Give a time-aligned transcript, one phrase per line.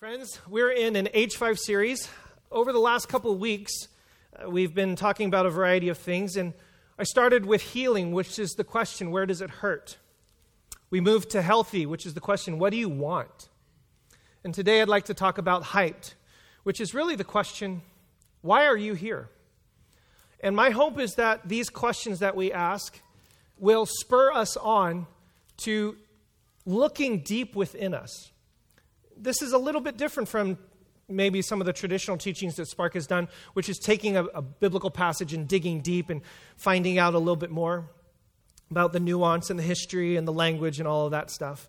[0.00, 2.08] Friends, we're in an H5 series.
[2.50, 3.88] Over the last couple of weeks,
[4.34, 6.54] uh, we've been talking about a variety of things, and
[6.98, 9.98] I started with healing, which is the question where does it hurt?
[10.88, 13.50] We moved to healthy, which is the question what do you want?
[14.42, 16.14] And today I'd like to talk about hyped,
[16.62, 17.82] which is really the question
[18.40, 19.28] why are you here?
[20.42, 22.98] And my hope is that these questions that we ask
[23.58, 25.06] will spur us on
[25.58, 25.98] to
[26.64, 28.29] looking deep within us
[29.20, 30.58] this is a little bit different from
[31.08, 34.42] maybe some of the traditional teachings that Spark has done, which is taking a, a,
[34.42, 36.22] biblical passage and digging deep and
[36.56, 37.90] finding out a little bit more
[38.70, 41.68] about the nuance and the history and the language and all of that stuff.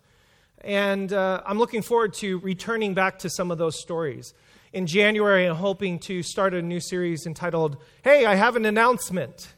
[0.60, 4.32] And uh, I'm looking forward to returning back to some of those stories.
[4.72, 9.52] In January, I'm hoping to start a new series entitled, Hey, I have an announcement,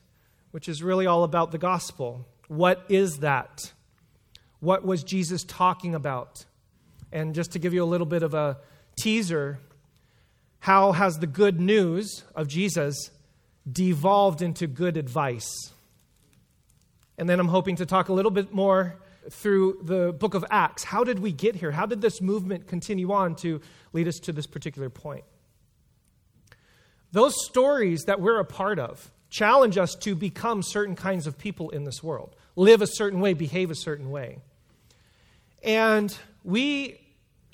[0.50, 2.26] which is really all about the gospel.
[2.48, 3.72] What is that?
[4.60, 6.46] What was Jesus talking about?
[7.14, 8.58] And just to give you a little bit of a
[8.96, 9.60] teaser,
[10.58, 13.12] how has the good news of Jesus
[13.70, 15.48] devolved into good advice?
[17.16, 18.96] And then I'm hoping to talk a little bit more
[19.30, 20.82] through the book of Acts.
[20.82, 21.70] How did we get here?
[21.70, 23.60] How did this movement continue on to
[23.92, 25.22] lead us to this particular point?
[27.12, 31.70] Those stories that we're a part of challenge us to become certain kinds of people
[31.70, 34.38] in this world, live a certain way, behave a certain way.
[35.62, 37.00] And we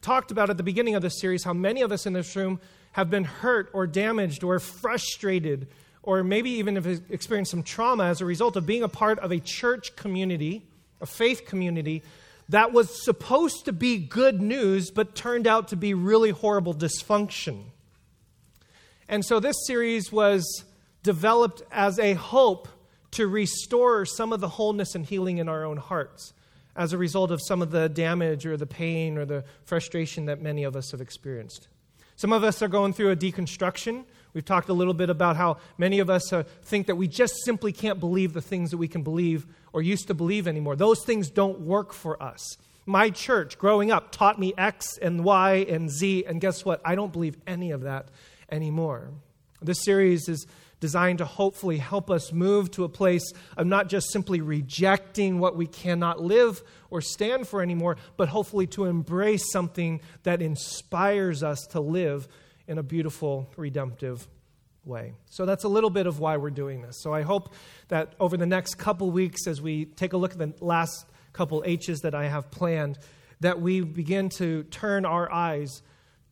[0.03, 2.61] talked about at the beginning of this series how many of us in this room
[2.93, 5.69] have been hurt or damaged or frustrated
[6.03, 9.31] or maybe even have experienced some trauma as a result of being a part of
[9.31, 10.67] a church community,
[11.01, 12.03] a faith community
[12.49, 17.65] that was supposed to be good news but turned out to be really horrible dysfunction.
[19.09, 20.65] And so this series was
[21.03, 22.69] developed as a hope
[23.13, 26.33] to restore some of the wholeness and healing in our own hearts
[26.81, 30.41] as a result of some of the damage or the pain or the frustration that
[30.41, 31.69] many of us have experienced.
[32.17, 34.05] Some of us are going through a deconstruction.
[34.33, 37.35] We've talked a little bit about how many of us uh, think that we just
[37.45, 40.75] simply can't believe the things that we can believe or used to believe anymore.
[40.75, 42.57] Those things don't work for us.
[42.87, 46.81] My church, growing up, taught me X and Y and Z, and guess what?
[46.83, 48.09] I don't believe any of that
[48.51, 49.11] anymore.
[49.61, 50.47] This series is
[50.81, 55.57] designed to hopefully help us move to a place of not just simply rejecting what
[55.57, 61.61] we cannot live or stand for anymore, but hopefully to embrace something that inspires us
[61.71, 62.27] to live
[62.67, 64.27] in a beautiful, redemptive
[64.85, 65.15] way.
[65.27, 67.01] So that's a little bit of why we're doing this.
[67.03, 67.55] So I hope
[67.89, 71.63] that over the next couple weeks, as we take a look at the last couple
[71.67, 72.99] H's that I have planned,
[73.41, 75.83] that we begin to turn our eyes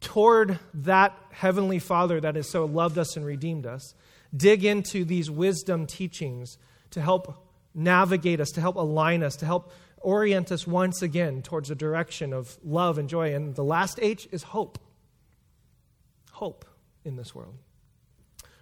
[0.00, 3.94] toward that Heavenly Father that has so loved us and redeemed us
[4.37, 6.59] dig into these wisdom teachings
[6.91, 11.71] to help navigate us, to help align us, to help orient us once again towards
[11.71, 13.34] a direction of love and joy.
[13.34, 14.78] And the last H is hope.
[16.33, 16.65] Hope
[17.05, 17.55] in this world.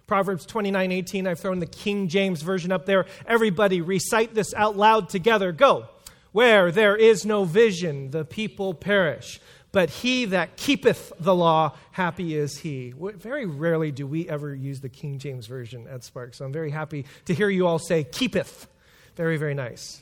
[0.07, 3.05] Proverbs 29 18, I've thrown the King James Version up there.
[3.25, 5.51] Everybody recite this out loud together.
[5.51, 5.89] Go.
[6.31, 9.39] Where there is no vision, the people perish
[9.71, 12.93] but he that keepeth the law, happy is he.
[12.97, 16.71] Very rarely do we ever use the King James Version at Spark, so I'm very
[16.71, 18.67] happy to hear you all say keepeth.
[19.15, 20.01] Very, very nice.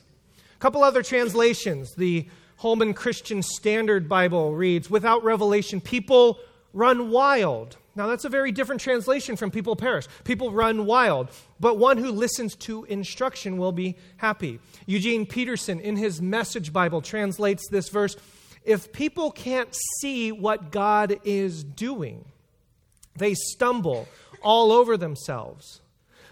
[0.54, 1.94] A couple other translations.
[1.94, 2.26] The
[2.56, 6.38] Holman Christian Standard Bible reads, Without revelation, people
[6.72, 7.76] run wild.
[7.96, 10.06] Now, that's a very different translation from people perish.
[10.24, 14.60] People run wild, but one who listens to instruction will be happy.
[14.84, 18.14] Eugene Peterson, in his Message Bible, translates this verse
[18.66, 22.24] if people can't see what God is doing,
[23.16, 24.08] they stumble
[24.42, 25.80] all over themselves.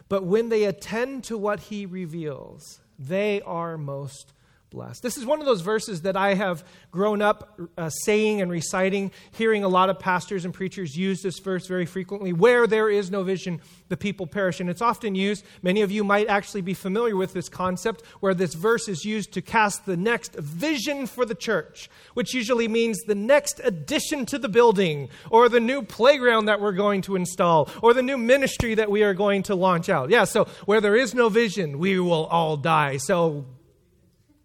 [0.09, 4.33] But when they attend to what he reveals, they are most
[4.75, 5.03] blessed.
[5.03, 9.13] This is one of those verses that I have grown up uh, saying and reciting,
[9.31, 12.33] hearing a lot of pastors and preachers use this verse very frequently.
[12.33, 14.61] Where there is no vision, the people perish.
[14.61, 18.35] And it's often used, many of you might actually be familiar with this concept, where
[18.35, 22.99] this verse is used to cast the next vision for the church, which usually means
[23.03, 27.71] the next addition to the building, or the new playground that we're going to install,
[27.81, 30.11] or the new ministry that we are going to launch out.
[30.11, 32.97] Yeah, so where there is no vision, we will all die.
[32.97, 33.47] So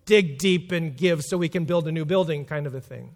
[0.10, 3.14] dig deep and give so we can build a new building, kind of a thing.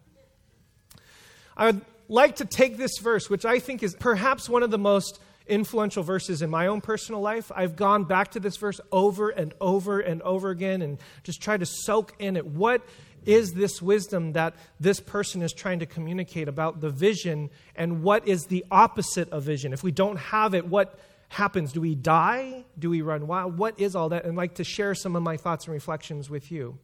[1.58, 4.78] I would like to take this verse, which I think is perhaps one of the
[4.78, 7.52] most influential verses in my own personal life.
[7.54, 11.62] I've gone back to this verse over and over and over again and just tried
[11.62, 12.46] to soak in it.
[12.46, 12.86] What
[13.26, 18.28] is this wisdom that this person is trying to communicate about the vision and what
[18.28, 19.74] is the opposite of vision?
[19.74, 21.00] If we don't have it, what
[21.34, 21.74] happens?
[21.74, 22.64] Do we die?
[22.78, 23.58] Do we run wild?
[23.58, 24.24] What is all that?
[24.24, 26.78] And I'd like to share some of my thoughts and reflections with you.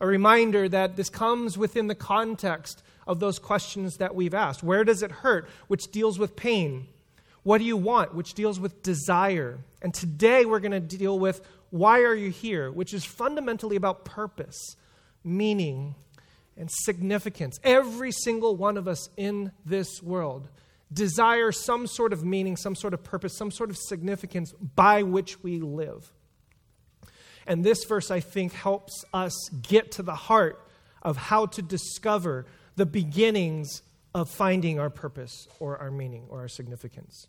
[0.00, 4.62] A reminder that this comes within the context of those questions that we've asked.
[4.62, 5.48] Where does it hurt?
[5.66, 6.86] Which deals with pain.
[7.42, 8.14] What do you want?
[8.14, 9.58] Which deals with desire.
[9.82, 11.40] And today we're going to deal with
[11.70, 12.70] why are you here?
[12.70, 14.76] Which is fundamentally about purpose,
[15.24, 15.94] meaning,
[16.56, 17.58] and significance.
[17.62, 20.48] Every single one of us in this world
[20.92, 25.42] desire some sort of meaning, some sort of purpose, some sort of significance by which
[25.42, 26.12] we live.
[27.46, 30.66] And this verse, I think, helps us get to the heart
[31.02, 32.46] of how to discover
[32.76, 33.82] the beginnings
[34.14, 37.26] of finding our purpose or our meaning or our significance.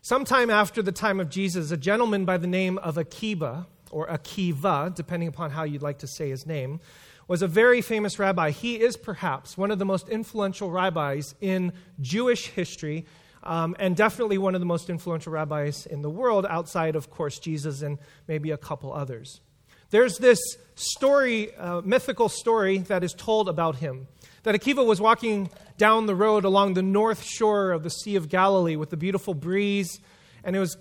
[0.00, 4.94] Sometime after the time of Jesus, a gentleman by the name of Akiba, or Akiva,
[4.94, 6.80] depending upon how you'd like to say his name,
[7.28, 8.50] was a very famous rabbi.
[8.50, 13.04] He is perhaps one of the most influential rabbis in Jewish history,
[13.44, 17.38] um, and definitely one of the most influential rabbis in the world, outside, of course,
[17.38, 19.42] Jesus and maybe a couple others.
[19.90, 20.40] There's this
[20.74, 24.08] story, uh, mythical story, that is told about him.
[24.42, 28.28] That Akiva was walking down the road along the north shore of the Sea of
[28.28, 30.00] Galilee with the beautiful breeze,
[30.44, 30.76] and it was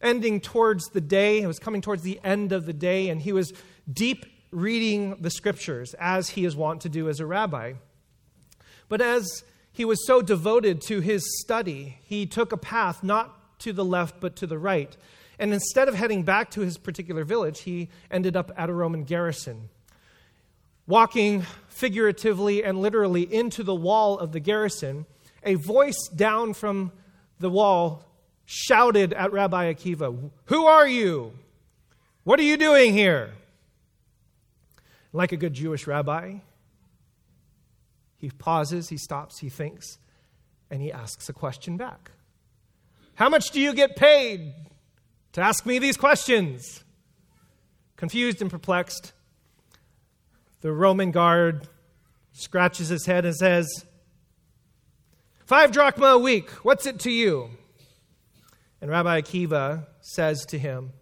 [0.00, 1.42] ending towards the day.
[1.42, 3.52] It was coming towards the end of the day, and he was
[3.90, 7.72] deep reading the scriptures, as he is wont to do as a rabbi.
[8.88, 13.72] But as he was so devoted to his study, he took a path not to
[13.72, 14.94] the left, but to the right.
[15.38, 19.04] And instead of heading back to his particular village, he ended up at a Roman
[19.04, 19.70] garrison.
[20.86, 25.06] Walking figuratively and literally into the wall of the garrison,
[25.42, 26.92] a voice down from
[27.38, 28.04] the wall
[28.44, 31.32] shouted at Rabbi Akiva, Who are you?
[32.24, 33.32] What are you doing here?
[35.12, 36.36] Like a good Jewish rabbi,
[38.16, 39.98] he pauses, he stops, he thinks,
[40.70, 42.12] and he asks a question back
[43.14, 44.54] How much do you get paid
[45.32, 46.84] to ask me these questions?
[47.96, 49.12] Confused and perplexed,
[50.60, 51.68] the Roman guard
[52.32, 53.68] scratches his head and says,
[55.44, 57.50] Five drachma a week, what's it to you?
[58.80, 60.92] And Rabbi Akiva says to him,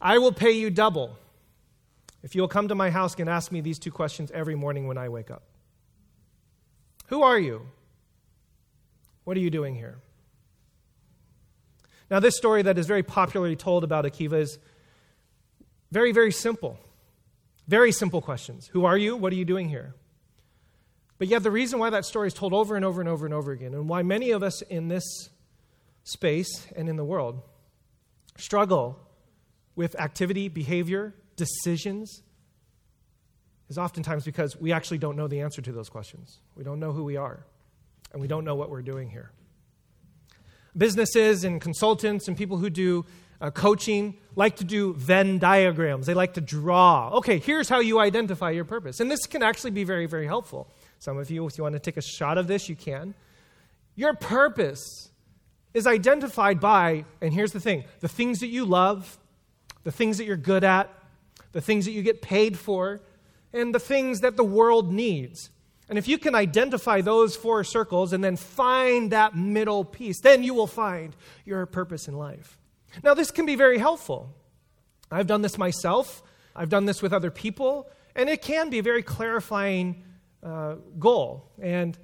[0.00, 1.16] I will pay you double
[2.22, 4.98] if you'll come to my house and ask me these two questions every morning when
[4.98, 5.42] I wake up.
[7.08, 7.66] Who are you?
[9.24, 9.98] What are you doing here?
[12.10, 14.58] Now, this story that is very popularly told about Akiva is
[15.90, 16.78] very, very simple.
[17.66, 18.66] Very simple questions.
[18.68, 19.16] Who are you?
[19.16, 19.94] What are you doing here?
[21.18, 23.34] But yet, the reason why that story is told over and over and over and
[23.34, 25.28] over again, and why many of us in this
[26.04, 27.42] space and in the world
[28.38, 28.98] struggle
[29.76, 32.22] with activity, behavior, decisions,
[33.70, 36.40] is oftentimes because we actually don't know the answer to those questions.
[36.54, 37.44] We don't know who we are,
[38.12, 39.30] and we don't know what we're doing here.
[40.76, 43.06] Businesses and consultants and people who do
[43.40, 46.06] uh, coaching like to do Venn diagrams.
[46.06, 47.10] They like to draw.
[47.14, 49.00] Okay, here's how you identify your purpose.
[49.00, 50.68] And this can actually be very, very helpful.
[50.98, 53.14] Some of you, if you want to take a shot of this, you can.
[53.94, 55.10] Your purpose
[55.74, 59.18] is identified by, and here's the thing the things that you love,
[59.84, 60.90] the things that you're good at,
[61.52, 63.00] the things that you get paid for,
[63.52, 65.50] and the things that the world needs.
[65.88, 70.42] And if you can identify those four circles and then find that middle piece, then
[70.42, 71.16] you will find
[71.46, 72.58] your purpose in life.
[73.02, 74.34] Now, this can be very helpful.
[75.10, 76.22] I've done this myself,
[76.54, 80.04] I've done this with other people, and it can be a very clarifying
[80.42, 81.50] uh, goal.
[81.60, 81.96] And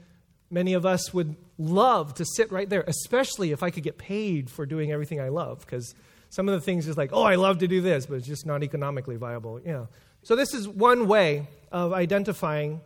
[0.50, 4.48] many of us would love to sit right there, especially if I could get paid
[4.48, 5.94] for doing everything I love, because
[6.34, 8.44] some of the things is like, oh, I love to do this, but it's just
[8.44, 9.60] not economically viable.
[9.64, 9.86] Yeah.
[10.24, 12.80] So, this is one way of identifying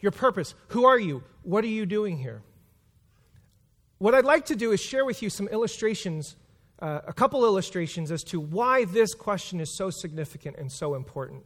[0.00, 0.54] your purpose.
[0.68, 1.22] Who are you?
[1.42, 2.40] What are you doing here?
[3.98, 6.36] What I'd like to do is share with you some illustrations,
[6.78, 11.44] uh, a couple illustrations as to why this question is so significant and so important.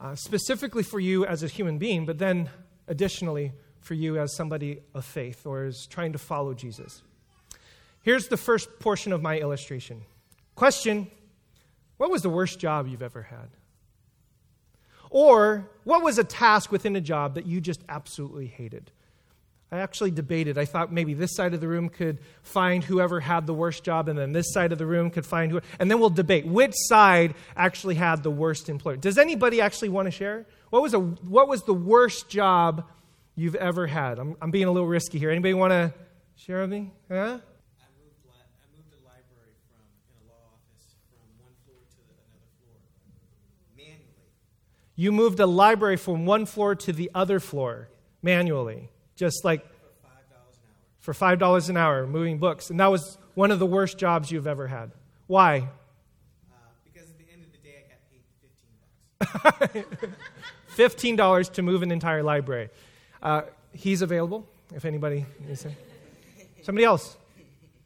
[0.00, 2.50] Uh, specifically for you as a human being, but then
[2.88, 7.02] additionally for you as somebody of faith or is trying to follow Jesus.
[8.02, 10.02] Here's the first portion of my illustration.
[10.54, 11.10] Question
[11.96, 13.50] What was the worst job you've ever had?
[15.10, 18.90] Or, what was a task within a job that you just absolutely hated?
[19.70, 20.56] I actually debated.
[20.56, 24.08] I thought maybe this side of the room could find whoever had the worst job,
[24.08, 26.74] and then this side of the room could find who, and then we'll debate which
[26.74, 28.96] side actually had the worst employer.
[28.96, 30.46] Does anybody actually want to share?
[30.70, 32.88] What was, a, what was the worst job
[33.34, 34.18] you've ever had?
[34.18, 35.30] I'm, I'm being a little risky here.
[35.30, 35.92] Anybody want to
[36.36, 36.92] share with me?
[37.08, 37.38] Huh?
[44.96, 47.88] You moved a library from one floor to the other floor
[48.22, 49.64] manually, just like
[51.00, 52.70] for $5 an hour, moving books.
[52.70, 54.92] And that was one of the worst jobs you've ever had.
[55.26, 55.68] Why?
[56.50, 61.36] Uh, because at the end of the day, I got paid 15 bucks.
[61.46, 62.70] $15 to move an entire library.
[63.22, 65.72] Uh, he's available if anybody needs to.
[66.62, 67.16] Somebody else?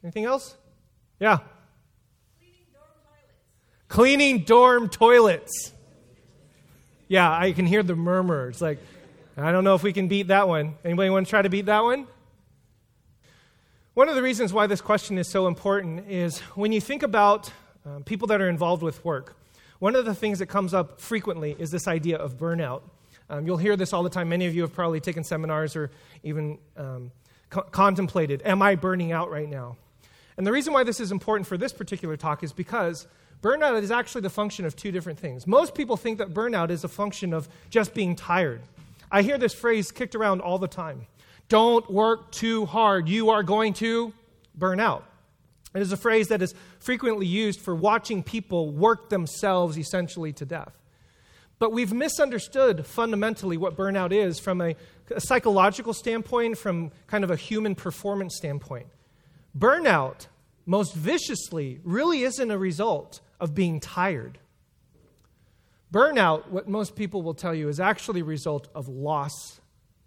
[0.05, 0.57] Anything else?
[1.19, 1.39] Yeah.
[2.39, 3.89] Cleaning dorm toilets.
[3.89, 5.73] Cleaning dorm toilets.
[7.09, 8.51] Yeah, I can hear the murmur.
[8.51, 8.79] It's like,
[9.35, 10.75] I don't know if we can beat that one.
[10.85, 12.07] Anybody want to try to beat that one?
[13.95, 17.51] One of the reasons why this question is so important is when you think about
[17.87, 19.37] um, people that are involved with work,
[19.79, 22.83] one of the things that comes up frequently is this idea of burnout.
[23.31, 24.29] Um, you'll hear this all the time.
[24.29, 25.91] Many of you have probably taken seminars or
[26.23, 27.11] even um,
[27.49, 29.77] co- contemplated, Am I burning out right now?
[30.37, 33.07] And the reason why this is important for this particular talk is because
[33.43, 35.47] burnout is actually the function of two different things.
[35.47, 38.63] Most people think that burnout is a function of just being tired.
[39.11, 41.07] I hear this phrase kicked around all the time
[41.49, 44.13] Don't work too hard, you are going to
[44.55, 45.05] burn out.
[45.75, 50.47] It is a phrase that is frequently used for watching people work themselves essentially to
[50.47, 50.73] death.
[51.59, 54.77] But we've misunderstood fundamentally what burnout is from a,
[55.15, 58.87] a, psychological standpoint, from kind of a human performance standpoint.
[59.59, 60.29] Burnout,
[60.67, 64.39] most viciously, really isn't a result of being tired.
[65.93, 69.61] Burnout, what most people will tell you, is actually a result of loss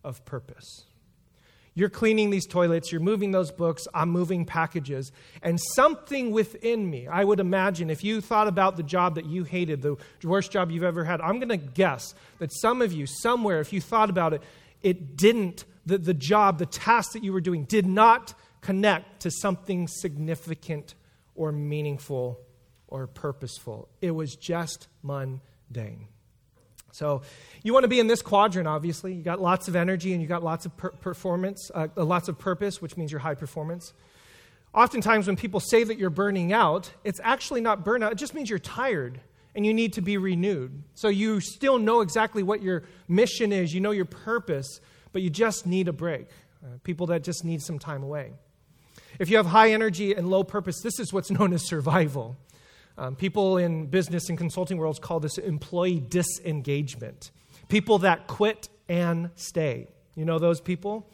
[0.04, 0.86] of purpose.
[1.74, 7.08] You're cleaning these toilets, you're moving those books, I'm moving packages, and something within me,
[7.08, 10.70] I would imagine, if you thought about the job that you hated, the worst job
[10.70, 14.10] you've ever had, I'm going to guess that some of you, somewhere, if you thought
[14.10, 14.44] about it,
[14.82, 19.32] it didn't, the, the job, the task that you were doing, did not connect to
[19.32, 20.94] something significant
[21.36, 22.38] or meaningful
[22.92, 23.90] or purposeful.
[24.02, 26.08] It was just mundane.
[26.92, 27.22] So,
[27.64, 29.14] you want to be in this quadrant, obviously.
[29.14, 32.38] You got lots of energy and you got lots of per- performance, uh, lots of
[32.38, 33.94] purpose, which means you're high performance.
[34.74, 38.50] Oftentimes, when people say that you're burning out, it's actually not burnout, it just means
[38.50, 39.22] you're tired
[39.56, 40.84] and you need to be renewed.
[40.94, 44.82] So, you still know exactly what your mission is, you know your purpose,
[45.14, 46.28] but you just need a break.
[46.64, 48.34] Uh, people that just need some time away.
[49.18, 52.38] If you have high energy and low purpose, this is what's known as survival.
[52.98, 57.32] Um, people in business and consulting worlds call this employee disengagement.
[57.70, 59.88] People that quit and stay.
[60.16, 61.10] You know those people?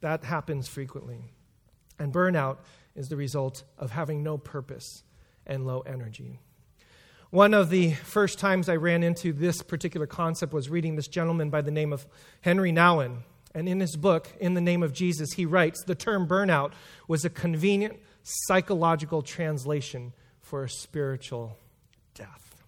[0.00, 1.20] That happens frequently.
[1.98, 2.58] And burnout
[2.96, 5.04] is the result of having no purpose
[5.46, 6.40] and low energy.
[7.30, 11.48] One of the first times I ran into this particular concept was reading this gentleman
[11.48, 12.06] by the name of
[12.42, 13.18] Henri Nouwen.
[13.54, 16.72] And in his book, In the Name of Jesus, he writes the term burnout
[17.06, 20.12] was a convenient psychological translation
[20.50, 21.56] for a spiritual
[22.14, 22.64] death.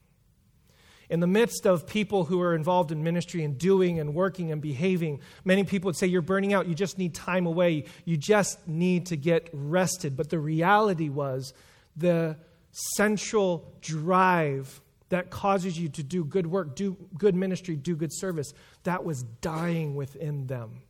[1.11, 4.63] In the midst of people who are involved in ministry and doing and working and
[4.63, 6.69] behaving, many people would say, You're burning out.
[6.69, 7.87] You just need time away.
[8.05, 10.17] You just need to get rested.
[10.17, 11.55] But the reality was
[11.97, 12.37] the
[12.71, 18.55] central drive that causes you to do good work, do good ministry, do good service,
[18.85, 20.83] that was dying within them.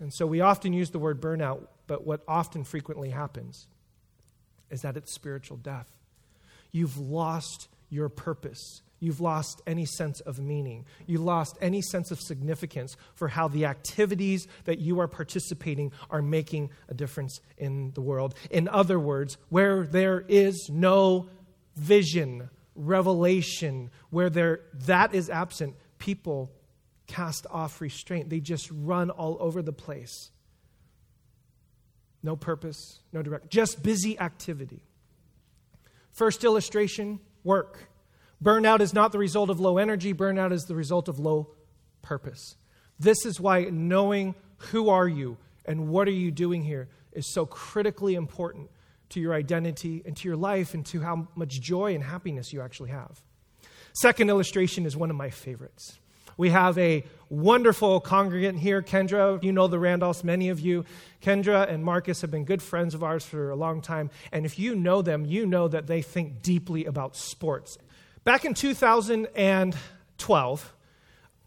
[0.00, 3.68] And so we often use the word burnout, but what often frequently happens
[4.70, 5.88] is that it's spiritual death.
[6.72, 8.82] You've lost your purpose.
[9.00, 10.84] You've lost any sense of meaning.
[11.06, 16.20] You've lost any sense of significance for how the activities that you are participating are
[16.20, 18.34] making a difference in the world.
[18.50, 21.28] In other words, where there is no
[21.76, 26.50] vision, revelation, where there, that is absent, people
[27.06, 28.30] cast off restraint.
[28.30, 30.30] They just run all over the place.
[32.22, 34.82] No purpose, no direct, just busy activity.
[36.12, 37.88] First illustration work.
[38.42, 41.54] Burnout is not the result of low energy, burnout is the result of low
[42.02, 42.56] purpose.
[42.98, 47.46] This is why knowing who are you and what are you doing here is so
[47.46, 48.70] critically important
[49.10, 52.60] to your identity and to your life and to how much joy and happiness you
[52.60, 53.22] actually have.
[53.92, 55.98] Second illustration is one of my favorites.
[56.38, 59.42] We have a wonderful congregant here, Kendra.
[59.42, 60.84] You know the Randolphs, many of you.
[61.20, 64.08] Kendra and Marcus have been good friends of ours for a long time.
[64.30, 67.76] And if you know them, you know that they think deeply about sports.
[68.22, 70.74] Back in 2012,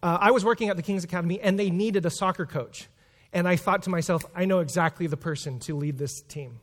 [0.03, 2.89] uh, I was working at the King's Academy and they needed a soccer coach.
[3.31, 6.59] And I thought to myself, I know exactly the person to lead this team.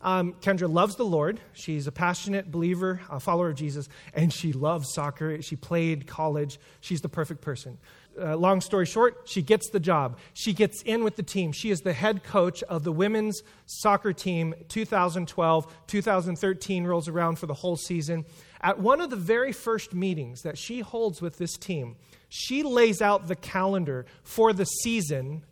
[0.00, 1.40] Um, Kendra loves the Lord.
[1.54, 5.42] She's a passionate believer, a follower of Jesus, and she loves soccer.
[5.42, 6.60] She played college.
[6.80, 7.78] She's the perfect person.
[8.20, 10.18] Uh, long story short, she gets the job.
[10.34, 11.52] She gets in with the team.
[11.52, 15.86] She is the head coach of the women's soccer team 2012.
[15.86, 18.24] 2013 rolls around for the whole season.
[18.60, 21.96] At one of the very first meetings that she holds with this team,
[22.28, 25.44] she lays out the calendar for the season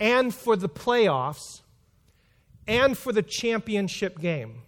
[0.00, 1.62] and for the playoffs
[2.68, 4.62] and for the championship game.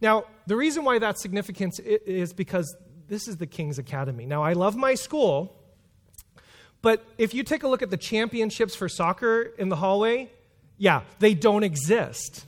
[0.00, 2.74] Now, the reason why that's significant is because
[3.08, 4.26] this is the King's Academy.
[4.26, 5.54] Now, I love my school,
[6.82, 10.30] but if you take a look at the championships for soccer in the hallway,
[10.78, 12.46] yeah, they don't exist.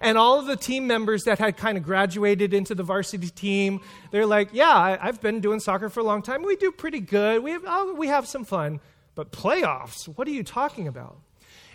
[0.00, 3.80] And all of the team members that had kind of graduated into the varsity team,
[4.10, 6.42] they're like, yeah, I, have been doing soccer for a long time.
[6.42, 7.42] We do pretty good.
[7.42, 8.80] We have, oh, we have some fun.
[9.14, 11.18] But playoffs, what are you talking about?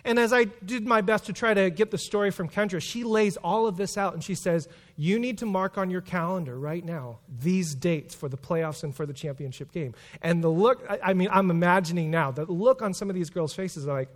[0.04, 3.04] And as I did my best to try to get the story from Kendra, she
[3.04, 6.58] lays all of this out and she says, You need to mark on your calendar
[6.58, 9.94] right now these dates for the playoffs and for the championship game.
[10.22, 13.54] And the look, I, mean, I'm imagining now, the look on some of these girls'
[13.54, 14.08] faces are like,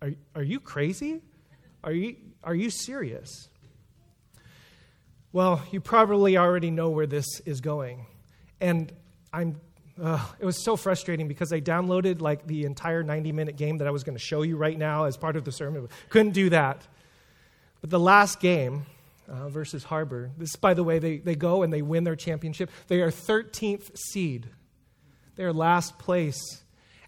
[0.00, 1.20] Are, are you crazy?
[1.84, 3.48] Are you, are you serious?
[5.32, 8.06] Well, you probably already know where this is going.
[8.60, 8.92] And
[9.32, 9.60] I'm
[10.02, 13.86] uh, it was so frustrating because I downloaded like the entire 90 minute game that
[13.86, 15.88] I was going to show you right now as part of the sermon.
[16.08, 16.86] Couldn't do that.
[17.80, 18.86] But the last game
[19.28, 22.70] uh, versus Harbor, this, by the way, they, they go and they win their championship.
[22.88, 24.48] They are 13th seed,
[25.36, 26.62] they are last place.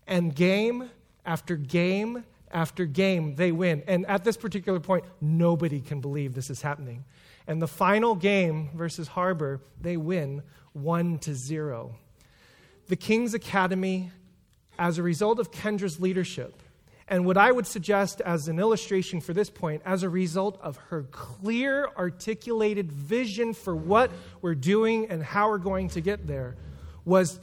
[0.06, 0.90] And game
[1.24, 3.82] after game after game, they win.
[3.88, 7.04] And at this particular point, nobody can believe this is happening.
[7.48, 10.42] And the final game versus Harbor, they win
[10.74, 11.96] 1 to 0
[12.88, 14.10] the King's Academy
[14.78, 16.62] as a result of Kendra's leadership.
[17.06, 20.76] And what I would suggest as an illustration for this point, as a result of
[20.88, 24.10] her clear, articulated vision for what
[24.40, 26.56] we're doing and how we're going to get there,
[27.04, 27.40] was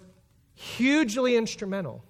[0.56, 2.04] hugely instrumental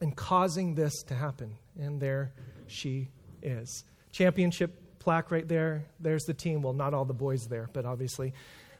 [0.00, 1.56] in causing this to happen.
[1.80, 2.32] And there
[2.68, 3.08] she
[3.42, 3.84] is.
[4.12, 5.84] Championship plaque right there.
[5.98, 6.62] There's the team.
[6.62, 8.34] Well, not all the boys there, but obviously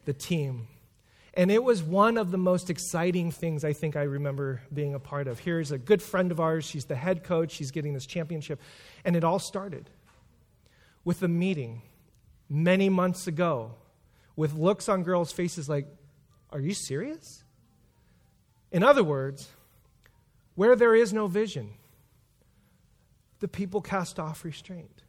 [0.04, 0.68] the team.
[1.38, 4.98] And it was one of the most exciting things I think I remember being a
[4.98, 5.38] part of.
[5.38, 6.64] Here's a good friend of ours.
[6.64, 7.52] She's the head coach.
[7.52, 8.60] She's getting this championship.
[9.04, 9.88] And it all started
[11.04, 11.82] with a meeting
[12.48, 13.70] many months ago
[14.34, 15.86] with looks on girls' faces like,
[16.50, 17.44] Are you serious?
[18.72, 19.48] In other words,
[20.56, 21.70] where there is no vision,
[23.38, 25.04] the people cast off restraint.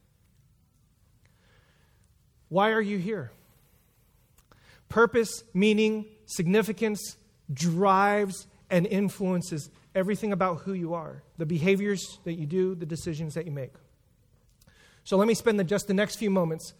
[2.48, 3.32] Why are you here?
[4.88, 7.16] Purpose, meaning, significance
[7.52, 13.34] drives and influences everything about who you are the behaviors that you do, the decisions
[13.34, 13.72] that you make.
[15.04, 16.74] So let me spend the, just the next few moments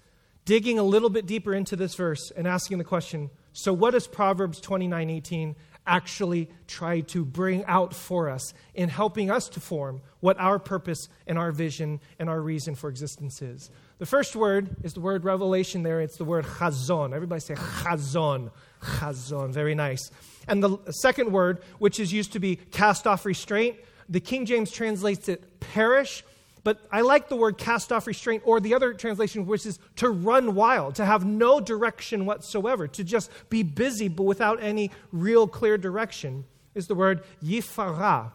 [0.45, 4.07] digging a little bit deeper into this verse and asking the question so, what does
[4.07, 10.03] Proverbs 29 18 actually try to bring out for us in helping us to form
[10.21, 13.71] what our purpose and our vision and our reason for existence is?
[14.01, 16.01] The first word is the word revelation there.
[16.01, 17.15] It's the word chazon.
[17.15, 18.51] Everybody say chazon.
[18.83, 19.51] Chazon.
[19.51, 20.11] Very nice.
[20.49, 23.77] And the second word, which is used to be cast off restraint,
[24.09, 26.25] the King James translates it perish.
[26.65, 30.09] But I like the word cast off restraint, or the other translation, which is to
[30.09, 35.47] run wild, to have no direction whatsoever, to just be busy but without any real
[35.47, 38.33] clear direction, is the word yifara.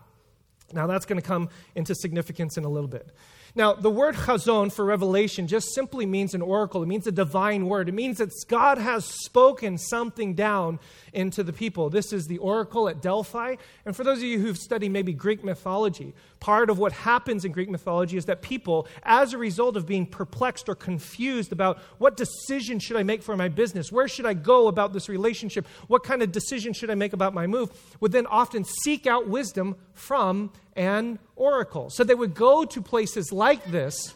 [0.73, 3.09] Now, that's going to come into significance in a little bit.
[3.57, 6.83] Now, the word chazon for revelation just simply means an oracle.
[6.83, 7.87] It means a divine word.
[7.87, 10.79] It means that God has spoken something down
[11.15, 11.89] into the people.
[11.89, 13.55] This is the oracle at Delphi.
[13.85, 17.51] And for those of you who've studied maybe Greek mythology, part of what happens in
[17.51, 22.17] Greek mythology is that people, as a result of being perplexed or confused about what
[22.17, 26.03] decision should I make for my business, where should I go about this relationship, what
[26.03, 29.75] kind of decision should I make about my move, would then often seek out wisdom
[29.93, 31.89] from an oracle.
[31.89, 34.13] So they would go to places like this.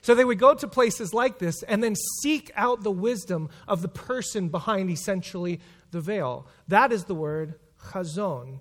[0.00, 3.82] So they would go to places like this and then seek out the wisdom of
[3.82, 6.46] the person behind essentially the veil.
[6.68, 7.54] That is the word
[7.90, 8.60] chazon.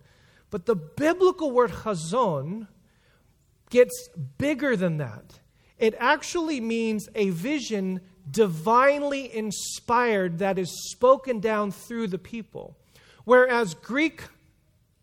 [0.50, 2.68] But the biblical word chazon
[3.70, 5.40] gets bigger than that.
[5.78, 12.78] It actually means a vision divinely inspired that is spoken down through the people.
[13.24, 14.24] Whereas Greek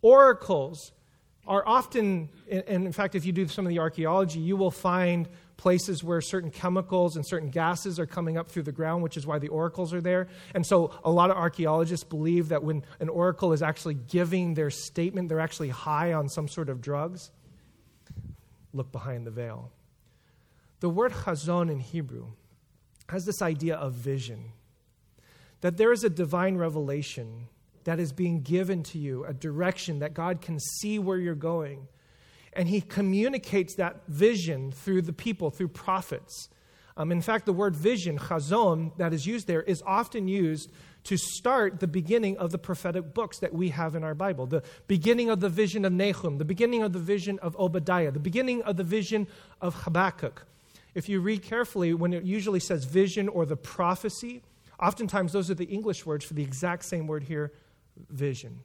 [0.02, 0.92] oracles
[1.46, 5.28] are often, and in fact, if you do some of the archaeology, you will find
[5.59, 9.27] places where certain chemicals and certain gases are coming up through the ground, which is
[9.27, 10.29] why the oracles are there.
[10.55, 14.71] And so a lot of archaeologists believe that when an oracle is actually giving their
[14.71, 17.33] statement, they're actually high on some sort of drugs.
[18.73, 19.73] Look behind the veil.
[20.81, 22.29] The word chazon in Hebrew
[23.09, 24.53] has this idea of vision,
[25.61, 27.49] that there is a divine revelation
[27.83, 31.88] that is being given to you, a direction that God can see where you're going.
[32.59, 36.51] And He communicates that vision through the people, through prophets.
[36.97, 40.71] Um, in fact, the word vision, chazon, that is used there, is often used
[41.05, 44.47] to start the beginning of the prophetic books that we have in our Bible.
[44.47, 48.18] The beginning of the vision of Nahum, the beginning of the vision of Obadiah, the
[48.18, 49.29] beginning of the vision
[49.61, 50.44] of Habakkuk.
[50.94, 54.42] If you read carefully, when it usually says vision or the prophecy,
[54.81, 57.53] oftentimes those are the English words for the exact same word here
[58.11, 58.59] vision.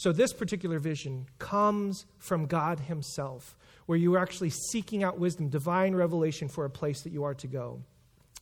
[0.00, 5.50] So, this particular vision comes from God Himself, where you are actually seeking out wisdom,
[5.50, 7.82] divine revelation for a place that you are to go.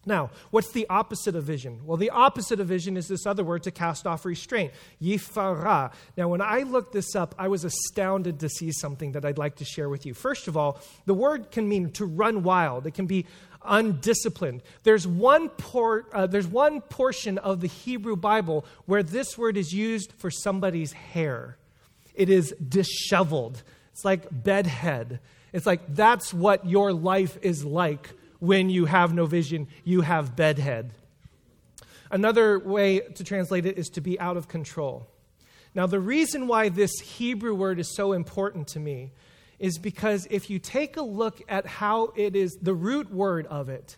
[0.08, 1.82] Now, what's the opposite of vision?
[1.84, 5.92] Well, the opposite of vision is this other word to cast off restraint, yifara.
[6.16, 9.56] Now, when I looked this up, I was astounded to see something that I'd like
[9.56, 10.14] to share with you.
[10.14, 12.86] First of all, the word can mean to run wild.
[12.86, 13.26] It can be
[13.62, 14.62] undisciplined.
[14.82, 19.74] There's one, por- uh, there's one portion of the Hebrew Bible where this word is
[19.74, 21.58] used for somebody's hair.
[22.14, 23.62] It is disheveled.
[23.92, 25.20] It's like bedhead.
[25.52, 30.37] It's like that's what your life is like when you have no vision, you have
[30.37, 30.92] bedhead.
[32.11, 35.09] Another way to translate it is to be out of control.
[35.74, 39.12] Now, the reason why this Hebrew word is so important to me
[39.59, 43.68] is because if you take a look at how it is, the root word of
[43.68, 43.96] it,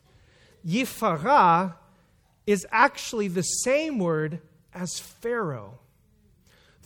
[0.67, 1.75] yifara
[2.47, 4.41] is actually the same word
[4.75, 5.79] as Pharaoh.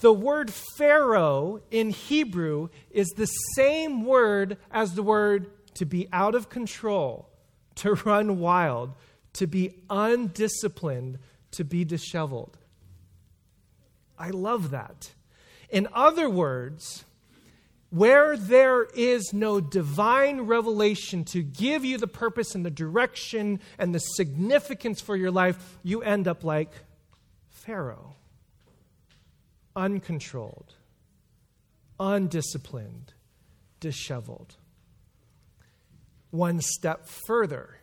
[0.01, 6.35] The word Pharaoh in Hebrew is the same word as the word to be out
[6.35, 7.31] of control
[7.77, 8.95] to run wild,
[9.35, 11.19] to be undisciplined,
[11.53, 12.57] to be disheveled.
[14.19, 15.13] I love that.
[15.71, 17.05] In other words,
[17.91, 23.95] where there is no divine revelation to give you the purpose and the direction and
[23.95, 26.73] the significance for your life, you end up like
[27.51, 28.15] Pharaoh
[29.77, 30.75] uncontrolled,
[31.99, 33.13] undisciplined,
[33.81, 34.57] disheveled
[36.35, 37.79] one step further.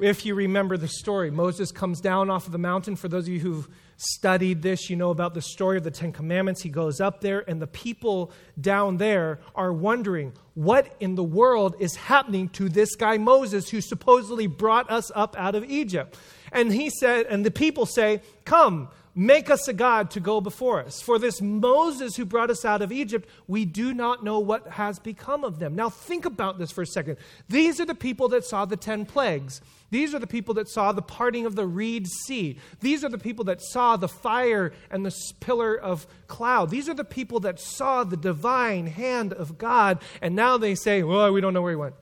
[0.00, 2.94] If you remember the story, Moses comes down off of the mountain.
[2.94, 6.12] For those of you who've studied this, you know about the story of the Ten
[6.12, 6.62] Commandments.
[6.62, 8.30] He goes up there, and the people
[8.60, 13.80] down there are wondering what in the world is happening to this guy Moses who
[13.80, 16.16] supposedly brought us up out of Egypt.
[16.52, 18.88] And he said, and the people say, Come,
[19.20, 21.00] Make us a God to go before us.
[21.00, 25.00] For this Moses who brought us out of Egypt, we do not know what has
[25.00, 25.74] become of them.
[25.74, 27.16] Now, think about this for a second.
[27.48, 29.60] These are the people that saw the 10 plagues.
[29.90, 32.60] These are the people that saw the parting of the Reed Sea.
[32.78, 36.70] These are the people that saw the fire and the pillar of cloud.
[36.70, 40.00] These are the people that saw the divine hand of God.
[40.22, 41.96] And now they say, well, we don't know where he went.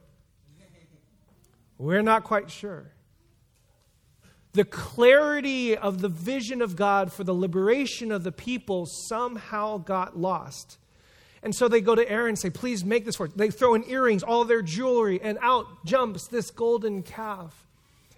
[1.79, 2.93] We're not quite sure
[4.57, 10.19] the clarity of the vision of God for the liberation of the people somehow got
[10.19, 10.79] lost.
[11.43, 13.89] And so they go to Aaron and say, Please make this for They throw in
[13.89, 17.67] earrings, all their jewelry, and out jumps this golden calf.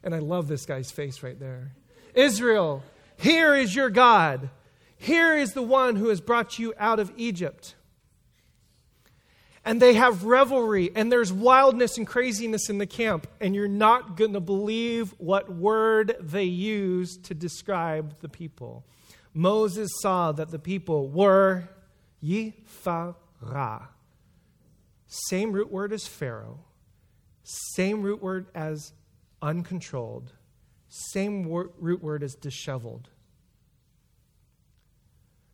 [0.02, 1.72] And I love this guy's face right there.
[2.14, 2.82] Israel,
[3.18, 4.48] here is your God.
[4.96, 7.74] Here is the one who has brought you out of Egypt
[9.68, 14.16] and they have revelry, and there's wildness and craziness in the camp, and you're not
[14.16, 18.86] going to believe what word they use to describe the people.
[19.34, 21.68] Moses saw that the people were
[22.24, 23.88] yifara.
[25.06, 26.60] Same root word as Pharaoh,
[27.42, 28.94] same root word as
[29.42, 30.32] uncontrolled,
[30.88, 33.10] same wor- root word as disheveled.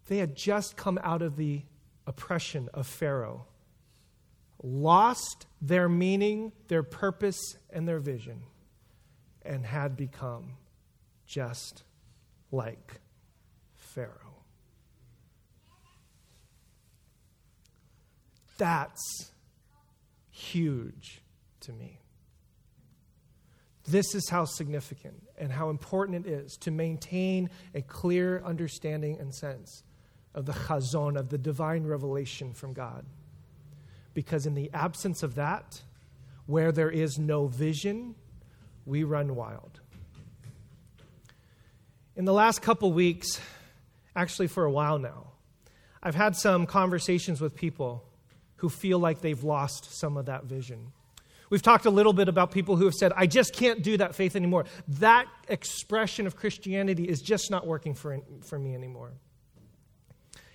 [0.06, 1.62] They had just come out of the
[2.06, 3.46] oppression of Pharaoh
[4.64, 8.42] lost their meaning, their purpose, and their vision,
[9.42, 10.56] and had become
[11.26, 11.84] just
[12.50, 13.00] like
[13.76, 14.42] Pharaoh.
[18.56, 19.32] That's
[20.30, 21.20] huge
[21.60, 22.00] to me.
[23.86, 29.34] This is how significant and how important it is to maintain a clear understanding and
[29.34, 29.82] sense
[30.34, 33.04] of the chazon, of the divine revelation from God.
[34.14, 35.82] Because in the absence of that,
[36.46, 38.14] where there is no vision,
[38.86, 39.80] we run wild.
[42.16, 43.40] In the last couple weeks,
[44.14, 45.32] actually for a while now,
[46.02, 48.04] I've had some conversations with people
[48.56, 50.92] who feel like they've lost some of that vision.
[51.50, 54.14] We've talked a little bit about people who have said, I just can't do that
[54.14, 54.64] faith anymore.
[54.88, 59.12] That expression of Christianity is just not working for, for me anymore.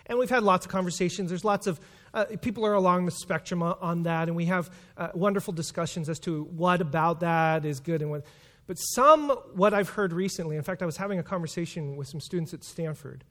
[0.05, 1.29] And we've had lots of conversations.
[1.29, 1.79] There's lots of
[2.13, 6.19] uh, people are along the spectrum on that, and we have uh, wonderful discussions as
[6.19, 8.25] to what about that is good and what.
[8.67, 12.19] But some, what I've heard recently, in fact, I was having a conversation with some
[12.19, 13.23] students at Stanford,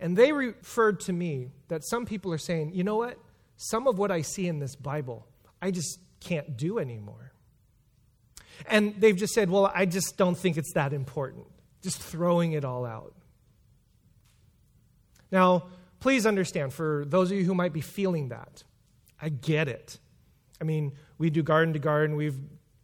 [0.00, 3.18] and they referred to me that some people are saying, you know what?
[3.56, 5.26] Some of what I see in this Bible,
[5.60, 7.32] I just can't do anymore.
[8.66, 11.46] And they've just said, well, I just don't think it's that important.
[11.82, 13.14] Just throwing it all out.
[15.30, 15.64] Now,
[16.00, 18.64] please understand, for those of you who might be feeling that,
[19.20, 19.98] I get it.
[20.60, 22.16] I mean, we do garden to garden.
[22.16, 22.38] We've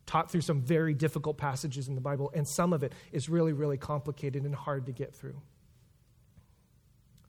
[0.07, 3.52] taught through some very difficult passages in the Bible, and some of it is really,
[3.52, 5.40] really complicated and hard to get through.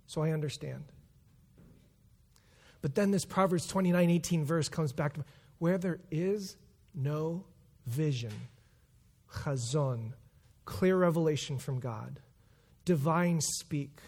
[0.05, 0.83] So I understand.
[2.81, 5.25] But then this Proverbs 29 18 verse comes back to
[5.57, 6.55] where there is
[6.93, 7.43] no
[7.85, 8.33] vision,
[9.31, 10.13] chazon,
[10.65, 12.19] clear revelation from God,
[12.85, 13.99] divine speak,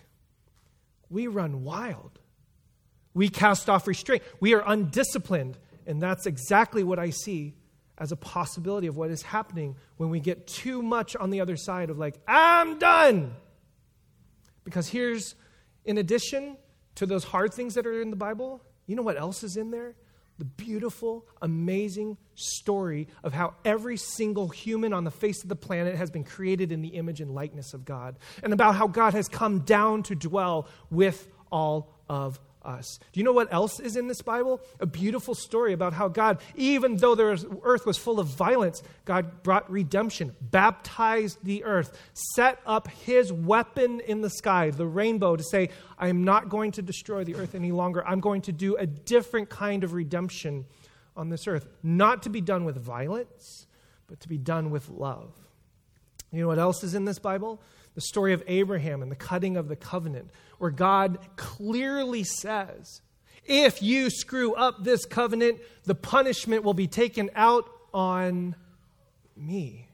[1.09, 2.19] we run wild.
[3.13, 4.23] We cast off restraint.
[4.39, 5.57] We are undisciplined.
[5.85, 7.55] And that's exactly what I see
[7.97, 11.57] as a possibility of what is happening when we get too much on the other
[11.57, 13.35] side of, like, I'm done.
[14.63, 15.35] Because here's,
[15.83, 16.57] in addition
[16.95, 19.71] to those hard things that are in the Bible, you know what else is in
[19.71, 19.95] there?
[20.39, 25.95] The beautiful, amazing story of how every single human on the face of the planet
[25.95, 29.28] has been created in the image and likeness of God, and about how God has
[29.28, 32.99] come down to dwell with all of us.
[33.12, 34.62] Do you know what else is in this Bible?
[34.79, 39.43] A beautiful story about how God, even though the earth was full of violence, God
[39.43, 41.97] brought redemption, baptized the earth,
[42.36, 46.71] set up his weapon in the sky, the rainbow, to say, I am not going
[46.73, 48.05] to destroy the earth any longer.
[48.08, 50.65] I'm going to do a different kind of redemption
[51.17, 51.67] on this earth.
[51.84, 53.65] Not to be done with violence,
[54.08, 55.34] but to be done with love.
[56.32, 57.62] You know what else is in this Bible?
[57.99, 63.01] The story of Abraham and the cutting of the covenant, where God clearly says,
[63.43, 68.55] if you screw up this covenant, the punishment will be taken out on
[69.35, 69.89] me.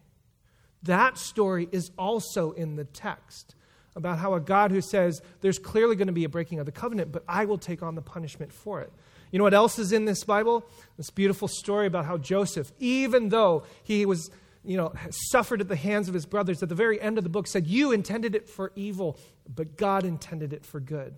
[0.84, 3.56] That story is also in the text
[3.96, 6.72] about how a God who says there's clearly going to be a breaking of the
[6.72, 8.94] covenant, but I will take on the punishment for it.
[9.32, 10.64] You know what else is in this Bible?
[10.96, 14.30] This beautiful story about how Joseph, even though he was
[14.66, 17.30] you know, suffered at the hands of his brothers, at the very end of the
[17.30, 19.20] book said, You intended it for evil,
[19.54, 21.16] but God intended it for good.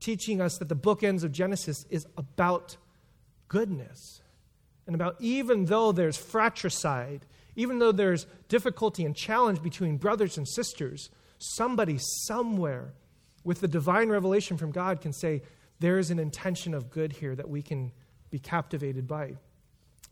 [0.00, 2.76] Teaching us that the bookends of Genesis is about
[3.48, 4.20] goodness.
[4.86, 7.24] And about even though there's fratricide,
[7.54, 12.94] even though there's difficulty and challenge between brothers and sisters, somebody somewhere
[13.44, 15.42] with the divine revelation from God can say,
[15.80, 17.92] There is an intention of good here that we can
[18.30, 19.36] be captivated by.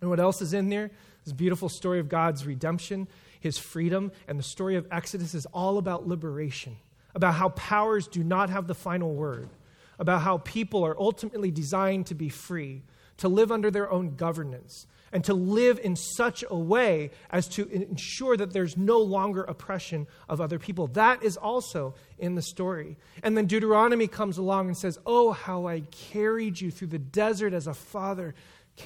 [0.00, 0.90] And what else is in there?
[1.24, 3.08] This beautiful story of God's redemption,
[3.40, 6.76] his freedom, and the story of Exodus is all about liberation,
[7.14, 9.50] about how powers do not have the final word,
[9.98, 12.82] about how people are ultimately designed to be free,
[13.18, 17.68] to live under their own governance, and to live in such a way as to
[17.68, 20.86] ensure that there's no longer oppression of other people.
[20.88, 22.96] That is also in the story.
[23.22, 27.52] And then Deuteronomy comes along and says, Oh, how I carried you through the desert
[27.52, 28.34] as a father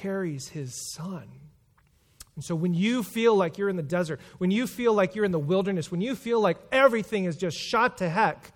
[0.01, 1.27] carries his son.
[2.35, 5.25] And so when you feel like you're in the desert, when you feel like you're
[5.25, 8.51] in the wilderness, when you feel like everything is just shot to heck,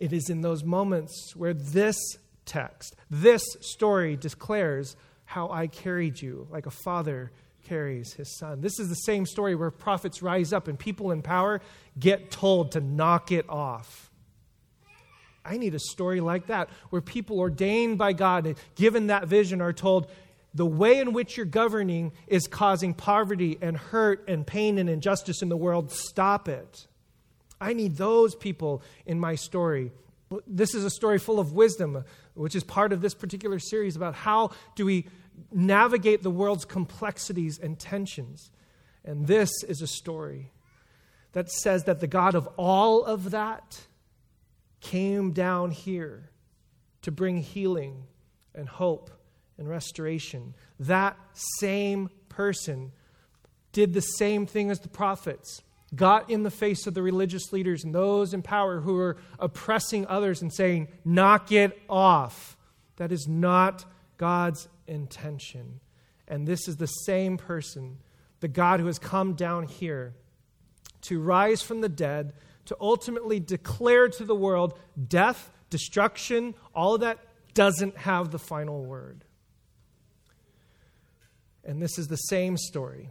[0.00, 1.96] it is in those moments where this
[2.44, 7.30] text, this story declares how I carried you like a father
[7.64, 8.60] carries his son.
[8.60, 11.60] This is the same story where prophets rise up and people in power
[11.98, 14.10] get told to knock it off.
[15.44, 19.72] I need a story like that where people ordained by God, given that vision, are
[19.72, 20.10] told,
[20.56, 25.42] the way in which you're governing is causing poverty and hurt and pain and injustice
[25.42, 25.92] in the world.
[25.92, 26.86] Stop it.
[27.60, 29.92] I need those people in my story.
[30.46, 34.14] This is a story full of wisdom, which is part of this particular series about
[34.14, 35.06] how do we
[35.52, 38.50] navigate the world's complexities and tensions.
[39.04, 40.52] And this is a story
[41.32, 43.78] that says that the God of all of that
[44.80, 46.30] came down here
[47.02, 48.04] to bring healing
[48.54, 49.10] and hope
[49.58, 50.54] and restoration.
[50.78, 52.92] That same person
[53.72, 55.62] did the same thing as the prophets,
[55.94, 60.06] got in the face of the religious leaders and those in power who were oppressing
[60.06, 62.56] others and saying, Knock it off.
[62.96, 63.84] That is not
[64.16, 65.80] God's intention.
[66.26, 67.98] And this is the same person,
[68.40, 70.14] the God who has come down here
[71.02, 72.32] to rise from the dead,
[72.64, 77.18] to ultimately declare to the world death, destruction, all of that
[77.54, 79.24] doesn't have the final word.
[81.66, 83.10] And this is the same story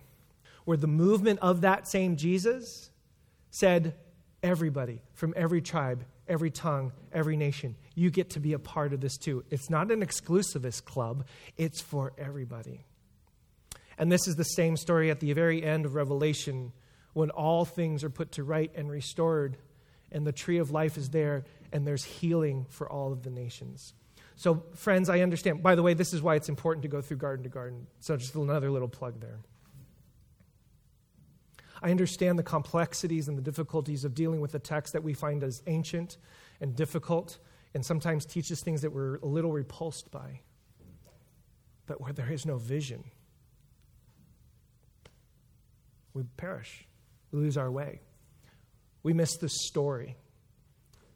[0.63, 2.89] where the movement of that same Jesus
[3.51, 3.95] said,
[4.41, 9.01] Everybody from every tribe, every tongue, every nation, you get to be a part of
[9.01, 9.43] this too.
[9.49, 11.25] It's not an exclusivist club,
[11.57, 12.85] it's for everybody.
[13.97, 16.73] And this is the same story at the very end of Revelation
[17.13, 19.57] when all things are put to right and restored,
[20.11, 23.93] and the tree of life is there, and there's healing for all of the nations.
[24.35, 25.63] So, friends, I understand.
[25.63, 27.87] By the way, this is why it's important to go through garden to garden.
[27.99, 29.39] So, just another little plug there.
[31.81, 35.43] I understand the complexities and the difficulties of dealing with a text that we find
[35.43, 36.17] as ancient
[36.59, 37.37] and difficult
[37.73, 40.41] and sometimes teaches things that we're a little repulsed by.
[41.85, 43.03] But where there is no vision,
[46.13, 46.87] we perish,
[47.31, 48.01] we lose our way.
[49.03, 50.15] We miss the story.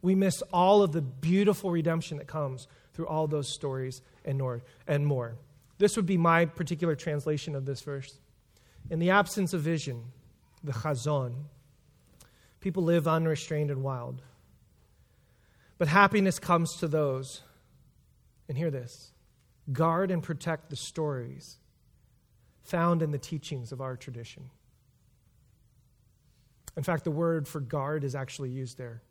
[0.02, 4.62] We miss all of the beautiful redemption that comes through all those stories and more.
[4.88, 5.36] And more.
[5.78, 8.20] This would be my particular translation of this verse.
[8.90, 10.06] In the absence of vision,
[10.64, 11.34] the chazon,
[12.60, 14.22] people live unrestrained and wild.
[15.78, 17.42] But happiness comes to those,
[18.50, 19.12] and hear this
[19.72, 21.58] guard and protect the stories
[22.64, 24.50] found in the teachings of our tradition.
[26.76, 29.02] In fact, the word for guard is actually used there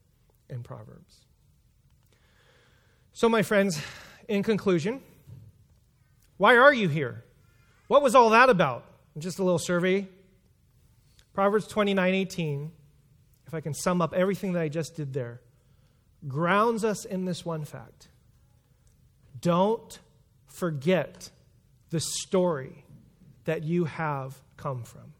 [0.48, 1.27] in Proverbs.
[3.18, 3.82] So, my friends,
[4.28, 5.00] in conclusion,
[6.36, 7.24] why are you here?
[7.88, 8.84] What was all that about?
[9.18, 10.06] Just a little survey.
[11.32, 12.70] Proverbs 29 18,
[13.48, 15.40] if I can sum up everything that I just did there,
[16.28, 18.06] grounds us in this one fact.
[19.40, 19.98] Don't
[20.46, 21.30] forget
[21.90, 22.84] the story
[23.46, 25.12] that you have come from.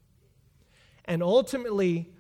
[1.05, 2.13] And ultimately,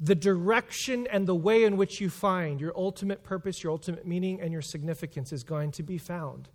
[0.00, 4.40] the direction and the way in which you find your ultimate purpose, your ultimate meaning,
[4.40, 6.48] and your significance is going to be found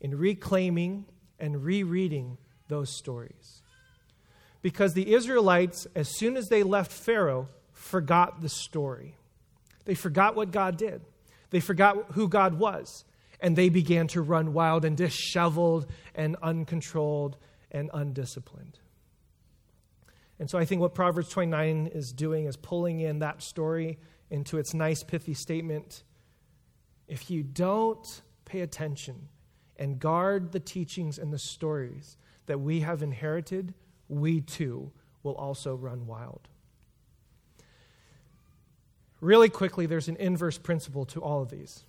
[0.00, 1.04] in reclaiming
[1.38, 3.62] and rereading those stories.
[4.62, 9.16] Because the Israelites, as soon as they left Pharaoh, forgot the story.
[9.84, 11.02] They forgot what God did,
[11.50, 13.04] they forgot who God was,
[13.40, 17.36] and they began to run wild and disheveled and uncontrolled
[17.70, 18.78] and undisciplined.
[20.42, 24.58] And so I think what Proverbs 29 is doing is pulling in that story into
[24.58, 26.02] its nice, pithy statement.
[27.06, 29.28] If you don't pay attention
[29.76, 33.72] and guard the teachings and the stories that we have inherited,
[34.08, 34.90] we too
[35.22, 36.48] will also run wild.
[39.20, 41.84] Really quickly, there's an inverse principle to all of these.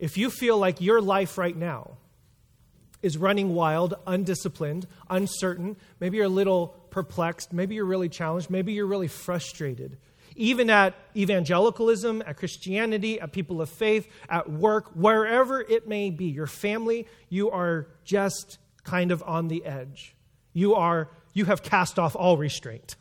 [0.00, 1.98] If you feel like your life right now
[3.02, 5.76] is running wild, undisciplined, uncertain.
[6.00, 7.52] Maybe you're a little perplexed.
[7.52, 8.50] Maybe you're really challenged.
[8.50, 9.98] Maybe you're really frustrated.
[10.34, 16.26] Even at evangelicalism, at Christianity, at people of faith, at work, wherever it may be,
[16.26, 20.14] your family, you are just kind of on the edge.
[20.52, 22.96] You are you have cast off all restraint.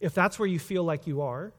[0.00, 1.52] If that's where you feel like you are,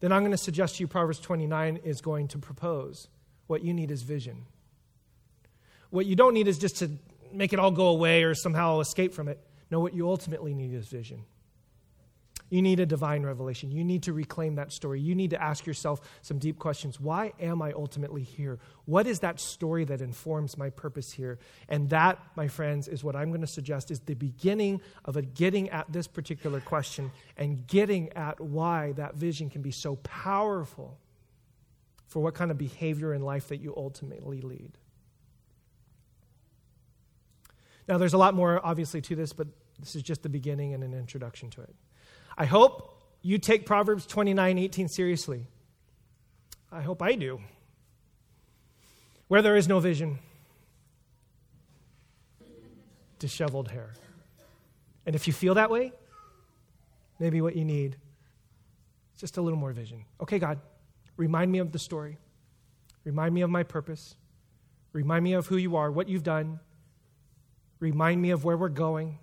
[0.00, 3.06] then I'm going to suggest to you Proverbs 29 is going to propose
[3.46, 4.46] what you need is vision.
[5.90, 6.90] What you don't need is just to
[7.32, 9.38] make it all go away or somehow escape from it.
[9.70, 11.24] No, what you ultimately need is vision.
[12.50, 13.70] You need a divine revelation.
[13.70, 15.00] You need to reclaim that story.
[15.00, 16.98] You need to ask yourself some deep questions.
[16.98, 18.58] Why am I ultimately here?
[18.86, 21.38] What is that story that informs my purpose here?
[21.68, 25.22] And that, my friends, is what I'm going to suggest is the beginning of a
[25.22, 30.98] getting at this particular question and getting at why that vision can be so powerful
[32.08, 34.76] for what kind of behavior in life that you ultimately lead.
[37.90, 39.48] Now, there's a lot more, obviously, to this, but
[39.80, 41.74] this is just the beginning and an introduction to it.
[42.38, 45.48] I hope you take Proverbs 29 18 seriously.
[46.70, 47.40] I hope I do.
[49.26, 50.20] Where there is no vision,
[53.18, 53.92] disheveled hair.
[55.04, 55.92] And if you feel that way,
[57.18, 57.96] maybe what you need
[59.14, 60.04] is just a little more vision.
[60.20, 60.60] Okay, God,
[61.16, 62.18] remind me of the story.
[63.02, 64.14] Remind me of my purpose.
[64.92, 66.60] Remind me of who you are, what you've done,
[67.80, 69.18] Remind me of where we're going.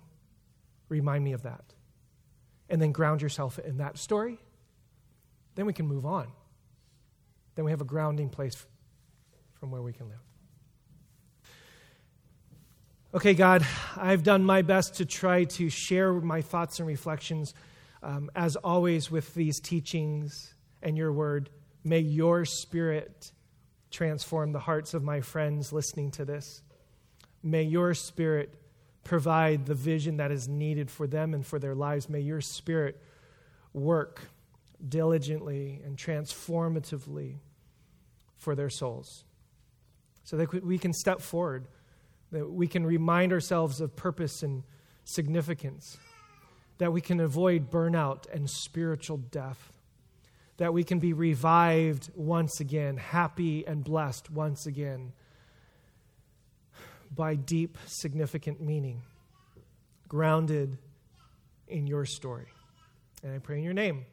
[0.88, 1.64] Remind me of that.
[2.68, 4.38] And then ground yourself in that story.
[5.54, 6.28] Then we can move on.
[7.54, 8.66] Then we have a grounding place
[9.58, 10.18] from where we can live.
[13.14, 13.66] Okay, God,
[13.96, 17.54] I've done my best to try to share my thoughts and reflections,
[18.02, 21.48] um, as always, with these teachings and your word.
[21.84, 23.32] May your spirit
[23.90, 26.62] transform the hearts of my friends listening to this.
[27.42, 28.54] May your spirit
[29.04, 32.08] provide the vision that is needed for them and for their lives.
[32.08, 33.00] May your spirit
[33.72, 34.20] work
[34.86, 37.36] diligently and transformatively
[38.36, 39.24] for their souls
[40.24, 41.68] so that we can step forward,
[42.32, 44.62] that we can remind ourselves of purpose and
[45.04, 45.96] significance,
[46.76, 49.72] that we can avoid burnout and spiritual death,
[50.58, 55.12] that we can be revived once again, happy and blessed once again
[57.14, 59.02] by deep, significant meaning,
[60.08, 60.78] grounded
[61.66, 62.46] in your story.
[63.22, 64.04] And I pray in your name.